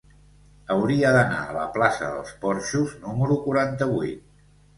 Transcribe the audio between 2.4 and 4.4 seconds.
Porxos número quaranta-vuit.